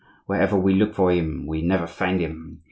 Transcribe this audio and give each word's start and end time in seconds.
Wherever 0.25 0.57
we 0.57 0.73
look 0.73 0.95
for 0.95 1.11
him 1.11 1.45
we 1.45 1.61
never 1.61 1.85
find 1.85 2.19
him! 2.19 2.59